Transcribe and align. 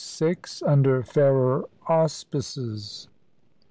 UNDER 0.65 1.03
FAIRER 1.03 1.65
AUSPICES. 1.87 3.07